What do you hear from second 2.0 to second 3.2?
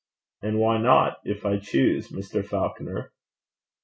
Mr. Falconer?'